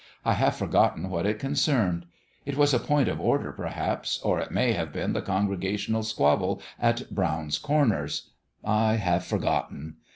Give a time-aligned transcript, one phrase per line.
[0.25, 2.07] I have forgotten what it concerned.
[2.43, 6.01] It was a point of order, per haps; or it may have been the congregational
[6.01, 8.31] squabble at Brown's Corners.
[8.65, 9.97] I have forgotten.